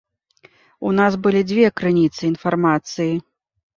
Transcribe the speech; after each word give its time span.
У 0.87 0.93
нас 1.01 1.17
былі 1.27 1.41
дзве 1.53 1.67
крыніцы 1.81 2.21
інфармацыі. 2.31 3.11